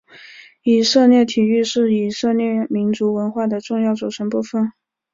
[0.63, 4.73] 以色列体育是以色列民族文化的重要组成部分。